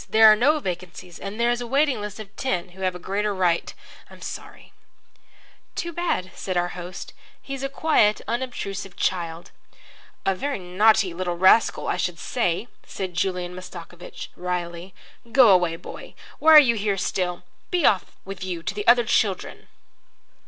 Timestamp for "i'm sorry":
4.09-4.73